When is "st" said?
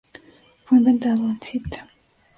1.39-1.81